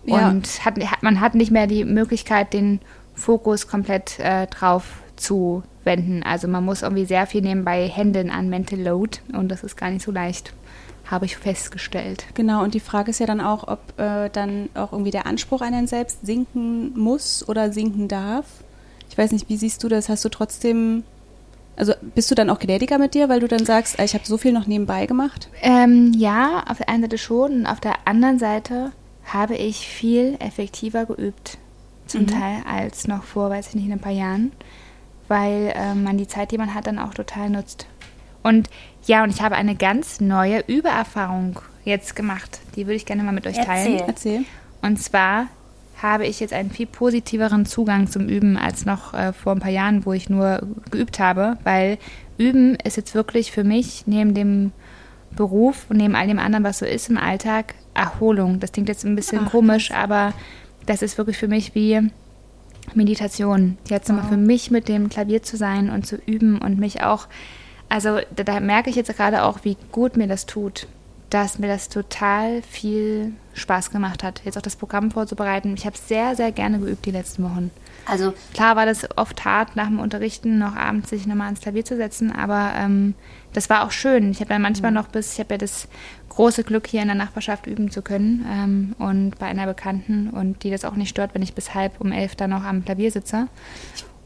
[0.06, 0.28] Ja.
[0.28, 2.80] Und hat, man hat nicht mehr die Möglichkeit, den
[3.14, 6.22] Fokus komplett äh, drauf zu wenden.
[6.22, 9.90] Also man muss irgendwie sehr viel nebenbei händeln an Mental Load und das ist gar
[9.90, 10.52] nicht so leicht,
[11.06, 12.26] habe ich festgestellt.
[12.34, 15.60] Genau, und die Frage ist ja dann auch, ob äh, dann auch irgendwie der Anspruch
[15.60, 18.46] an einen selbst sinken muss oder sinken darf.
[19.08, 20.08] Ich weiß nicht, wie siehst du das?
[20.08, 21.04] Hast du trotzdem
[21.76, 24.36] also bist du dann auch gnädiger mit dir, weil du dann sagst, ich habe so
[24.36, 25.48] viel noch nebenbei gemacht?
[25.62, 28.92] Ähm, ja, auf der einen Seite schon und auf der anderen Seite
[29.24, 31.56] habe ich viel effektiver geübt,
[32.06, 32.26] zum mhm.
[32.26, 34.52] Teil als noch vor, weiß ich nicht, in ein paar Jahren,
[35.30, 37.86] weil äh, man die Zeit, die man hat, dann auch total nutzt.
[38.42, 38.68] Und
[39.06, 42.58] ja, und ich habe eine ganz neue Übererfahrung jetzt gemacht.
[42.74, 44.00] Die würde ich gerne mal mit euch teilen.
[44.00, 44.08] Erzähl.
[44.08, 44.44] Erzähl.
[44.82, 45.46] Und zwar
[46.02, 49.70] habe ich jetzt einen viel positiveren Zugang zum Üben als noch äh, vor ein paar
[49.70, 51.98] Jahren, wo ich nur geübt habe, weil
[52.36, 54.72] Üben ist jetzt wirklich für mich neben dem
[55.36, 58.58] Beruf und neben all dem anderen, was so ist im Alltag, Erholung.
[58.58, 60.32] Das klingt jetzt ein bisschen Ach, komisch, aber
[60.86, 62.10] das ist wirklich für mich wie
[62.94, 63.78] Meditation.
[63.88, 64.16] Jetzt wow.
[64.16, 67.26] mal für mich mit dem Klavier zu sein und zu üben und mich auch,
[67.88, 70.86] also da, da merke ich jetzt gerade auch, wie gut mir das tut
[71.30, 75.74] dass mir das total viel Spaß gemacht hat, jetzt auch das Programm vorzubereiten.
[75.74, 77.70] Ich habe sehr, sehr gerne geübt die letzten Wochen.
[78.04, 81.84] Also klar war das oft hart, nach dem Unterrichten noch abends sich nochmal ans Klavier
[81.84, 83.14] zu setzen, aber ähm,
[83.52, 84.30] das war auch schön.
[84.30, 84.96] Ich habe dann manchmal mhm.
[84.96, 85.88] noch bis, ich habe ja das
[86.28, 90.62] große Glück, hier in der Nachbarschaft üben zu können ähm, und bei einer Bekannten und
[90.62, 93.10] die das auch nicht stört, wenn ich bis halb um elf dann noch am Klavier
[93.10, 93.48] sitze.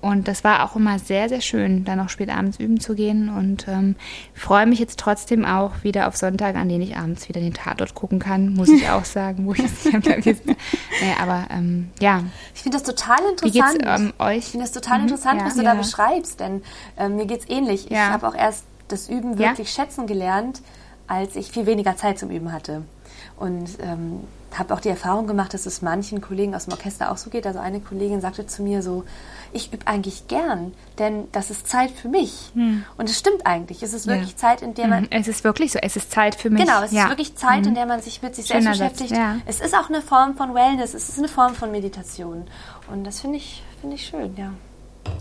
[0.04, 3.30] Und das war auch immer sehr, sehr schön, dann noch spät abends üben zu gehen.
[3.30, 3.96] Und ähm,
[4.34, 7.94] freue mich jetzt trotzdem auch wieder auf Sonntag, an denen ich abends wieder den Tatort
[7.94, 11.88] gucken kann, muss ich auch sagen, wo ich es nicht am Klavier naja, Aber ähm,
[12.00, 12.22] ja.
[12.54, 13.54] Ich finde das total interessant.
[13.54, 14.38] Wie geht's ähm, euch?
[14.40, 15.04] Ich finde das total mhm.
[15.04, 15.46] interessant, ja.
[15.46, 15.72] was du ja.
[15.72, 16.62] da beschreibst, denn
[16.98, 17.88] ähm, mir geht es ähnlich.
[17.88, 18.08] Ja.
[18.08, 20.60] Ich habe auch erst das Üben wirklich schätzen gelernt,
[21.06, 22.82] als ich viel weniger Zeit zum Üben hatte.
[23.36, 24.20] Und ähm,
[24.58, 27.46] habe auch die Erfahrung gemacht, dass es manchen Kollegen aus dem Orchester auch so geht.
[27.46, 29.04] Also eine Kollegin sagte zu mir so,
[29.52, 32.50] ich übe eigentlich gern, denn das ist Zeit für mich.
[32.54, 32.84] Hm.
[32.96, 33.82] Und es stimmt eigentlich.
[33.82, 34.36] Es ist wirklich ja.
[34.36, 35.04] Zeit, in der man.
[35.04, 36.64] Hm, es ist wirklich so, es ist Zeit für mich.
[36.64, 37.04] Genau, es ja.
[37.04, 37.68] ist wirklich Zeit, hm.
[37.68, 39.12] in der man sich mit sich Schöner selbst beschäftigt.
[39.12, 39.36] Ja.
[39.46, 42.44] Es ist auch eine Form von Wellness, es ist eine Form von Meditation.
[42.90, 44.52] Und das finde ich, finde ich schön, ja.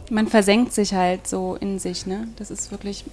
[0.09, 2.27] Man versenkt sich halt so in sich, ne?
[2.37, 3.05] Das ist wirklich,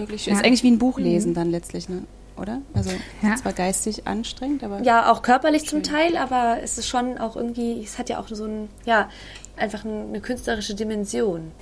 [0.00, 0.34] wirklich schön.
[0.34, 0.40] Ja.
[0.40, 1.34] Ist eigentlich wie ein Buch lesen mhm.
[1.34, 2.02] dann letztlich, ne?
[2.40, 2.62] oder?
[2.74, 2.90] Also
[3.22, 3.36] ja.
[3.36, 4.82] zwar geistig anstrengend, aber.
[4.82, 5.82] Ja, auch körperlich schön.
[5.84, 9.08] zum Teil, aber es ist schon auch irgendwie, es hat ja auch so ein, ja,
[9.56, 11.52] einfach eine künstlerische Dimension.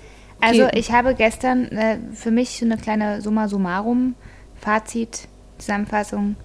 [0.40, 0.78] Also okay.
[0.78, 4.14] ich habe gestern äh, für mich so eine kleine Summa summarum
[4.60, 6.36] Fazit, Zusammenfassung,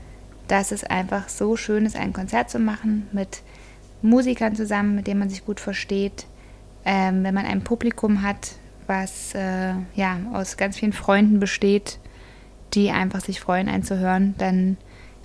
[0.47, 3.41] dass es einfach so schön ist, ein Konzert zu machen mit
[4.01, 6.25] Musikern zusammen, mit denen man sich gut versteht,
[6.85, 8.53] ähm, wenn man ein Publikum hat,
[8.87, 11.99] was äh, ja aus ganz vielen Freunden besteht
[12.73, 14.77] die einfach sich freuen, einen zu hören, dann,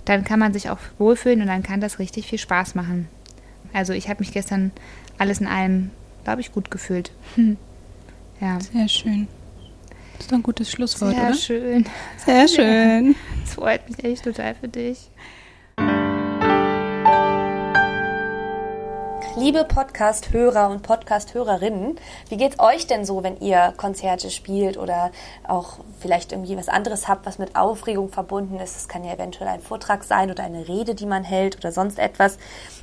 [0.05, 3.07] dann kann man sich auch wohlfühlen und dann kann das richtig viel Spaß machen.
[3.73, 4.71] Also ich habe mich gestern
[5.17, 5.91] alles in allem,
[6.23, 7.11] glaube ich, gut gefühlt.
[7.35, 7.57] Hm.
[8.41, 8.57] Ja.
[8.61, 9.27] Sehr schön.
[10.13, 11.33] Das ist doch ein gutes Schlusswort, Sehr oder?
[11.33, 11.85] Sehr schön.
[12.25, 13.15] Sehr schön.
[13.43, 15.09] Es freut mich echt total für dich.
[19.35, 25.11] Liebe Podcast-Hörer und Podcast-Hörerinnen, wie geht's euch denn so, wenn ihr Konzerte spielt oder
[25.47, 28.75] auch vielleicht irgendwie was anderes habt, was mit Aufregung verbunden ist?
[28.75, 31.99] Es kann ja eventuell ein Vortrag sein oder eine Rede, die man hält oder sonst
[31.99, 32.37] etwas.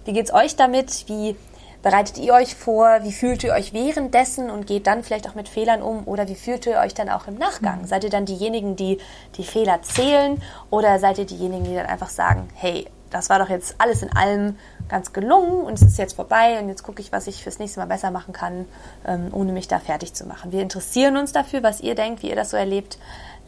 [0.04, 1.08] Wie geht's euch damit?
[1.08, 1.36] Wie
[1.82, 3.00] bereitet ihr euch vor?
[3.02, 6.06] Wie fühlt ihr euch währenddessen und geht dann vielleicht auch mit Fehlern um?
[6.06, 7.86] Oder wie fühlt ihr euch dann auch im Nachgang?
[7.86, 8.98] Seid ihr dann diejenigen, die
[9.36, 13.48] die Fehler zählen oder seid ihr diejenigen, die dann einfach sagen, hey, das war doch
[13.48, 14.56] jetzt alles in allem
[14.88, 17.80] ganz gelungen und es ist jetzt vorbei und jetzt gucke ich, was ich fürs nächste
[17.80, 18.66] Mal besser machen kann,
[19.06, 20.52] ähm, ohne mich da fertig zu machen.
[20.52, 22.98] Wir interessieren uns dafür, was ihr denkt, wie ihr das so erlebt.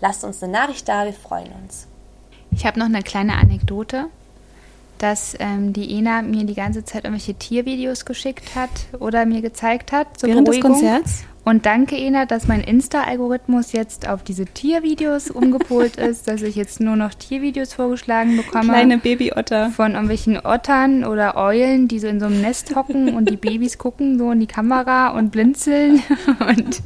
[0.00, 1.86] Lasst uns eine Nachricht da, wir freuen uns.
[2.50, 4.06] Ich habe noch eine kleine Anekdote,
[4.98, 9.92] dass ähm, die Ena mir die ganze Zeit irgendwelche Tiervideos geschickt hat oder mir gezeigt
[9.92, 10.80] hat zur Während des Beruhigung.
[10.80, 11.24] Konzerts?
[11.48, 16.78] Und danke, Ena, dass mein Insta-Algorithmus jetzt auf diese Tiervideos umgepolt ist, dass ich jetzt
[16.78, 18.68] nur noch Tiervideos vorgeschlagen bekomme.
[18.70, 19.70] Kleine Babyotter.
[19.70, 23.78] von irgendwelchen Ottern oder Eulen, die so in so einem Nest hocken und die Babys
[23.78, 26.02] gucken so in die Kamera und blinzeln.
[26.46, 26.82] Und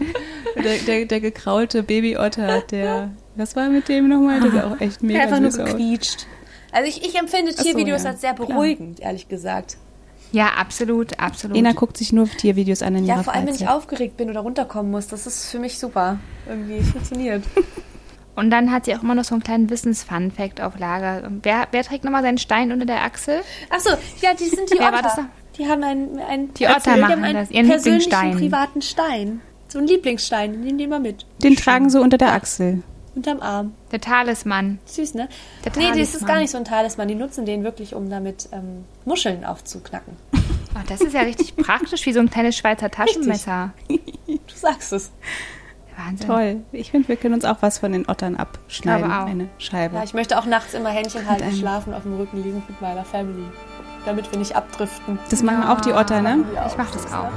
[0.62, 3.10] Der, der, der gekraulte Babyotter, der.
[3.34, 4.40] Was war mit dem nochmal?
[4.42, 5.70] Der sah auch echt mega Einfach nur süß aus.
[5.70, 6.26] gequietscht.
[6.70, 8.10] Also ich, ich empfinde so, Tiervideos ja.
[8.10, 8.46] als sehr Klar.
[8.46, 9.76] beruhigend, ehrlich gesagt.
[10.32, 11.56] Ja, absolut, absolut.
[11.56, 14.30] Ena guckt sich nur Tiervideos an in Ja, ihrer vor allem, wenn ich aufgeregt bin
[14.30, 16.18] oder runterkommen muss, das ist für mich super.
[16.48, 17.44] Irgendwie funktioniert.
[18.34, 21.30] Und dann hat sie auch immer noch so einen kleinen Wissens-Fun-Fact auf Lager.
[21.42, 23.42] Wer, wer trägt nochmal seinen Stein unter der Achsel?
[23.68, 23.90] Achso,
[24.22, 25.28] ja, die sind die Wer Otter.
[25.58, 29.42] Die haben einen, einen, Die Otter die haben machen einen das, ihren persönlichen, privaten Stein.
[29.68, 31.26] So einen Lieblingsstein, den nehmen die immer mit.
[31.42, 32.82] Den tragen sie unter der Achsel.
[33.14, 33.74] Unterm Arm.
[33.90, 34.78] Der Talisman.
[34.86, 35.28] Süß, ne?
[35.64, 36.28] Der nee, das ist Talisman.
[36.28, 37.08] gar nicht so ein Talisman.
[37.08, 40.16] Die nutzen den wirklich, um damit ähm, Muscheln aufzuknacken.
[40.74, 43.74] Oh, das ist ja richtig praktisch, wie so ein kleines Schweizer Taschenmesser.
[44.26, 45.10] Du sagst es.
[45.98, 46.26] Wahnsinn.
[46.26, 46.60] Toll.
[46.72, 49.04] Ich finde, wir können uns auch was von den Ottern abschneiden.
[49.04, 49.26] glaube auch.
[49.26, 49.96] Eine Scheibe.
[49.96, 52.80] Ja, ich möchte auch nachts immer Händchen halten, einem- schlafen, auf dem Rücken liegen mit
[52.80, 53.44] meiner Family.
[54.06, 55.18] Damit wir nicht abdriften.
[55.28, 56.42] das machen auch die Otter, ne?
[56.66, 57.28] Ich mache das auch.